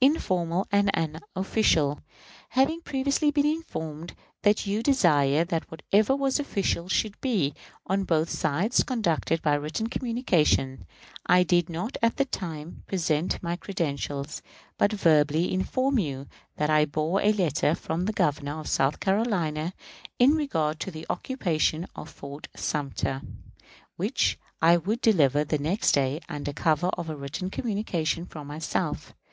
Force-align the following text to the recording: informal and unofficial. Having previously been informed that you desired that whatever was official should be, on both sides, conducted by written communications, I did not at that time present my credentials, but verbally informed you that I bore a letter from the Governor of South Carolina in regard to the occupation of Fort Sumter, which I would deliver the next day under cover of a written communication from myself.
informal 0.00 0.68
and 0.70 0.88
unofficial. 0.94 1.98
Having 2.50 2.80
previously 2.82 3.32
been 3.32 3.44
informed 3.44 4.14
that 4.42 4.64
you 4.64 4.84
desired 4.84 5.48
that 5.48 5.68
whatever 5.68 6.14
was 6.14 6.38
official 6.38 6.88
should 6.88 7.20
be, 7.20 7.52
on 7.88 8.04
both 8.04 8.30
sides, 8.30 8.84
conducted 8.84 9.42
by 9.42 9.52
written 9.54 9.88
communications, 9.88 10.84
I 11.26 11.42
did 11.42 11.68
not 11.68 11.96
at 12.02 12.18
that 12.18 12.30
time 12.30 12.84
present 12.86 13.42
my 13.42 13.56
credentials, 13.56 14.42
but 14.78 14.92
verbally 14.92 15.52
informed 15.52 15.98
you 16.02 16.28
that 16.54 16.70
I 16.70 16.84
bore 16.84 17.20
a 17.20 17.32
letter 17.32 17.74
from 17.74 18.04
the 18.04 18.12
Governor 18.12 18.60
of 18.60 18.68
South 18.68 19.00
Carolina 19.00 19.72
in 20.20 20.36
regard 20.36 20.78
to 20.82 20.92
the 20.92 21.04
occupation 21.10 21.88
of 21.96 22.08
Fort 22.10 22.46
Sumter, 22.54 23.22
which 23.96 24.38
I 24.62 24.76
would 24.76 25.00
deliver 25.00 25.42
the 25.42 25.58
next 25.58 25.90
day 25.90 26.20
under 26.28 26.52
cover 26.52 26.90
of 26.90 27.10
a 27.10 27.16
written 27.16 27.50
communication 27.50 28.24
from 28.24 28.46
myself. 28.46 29.14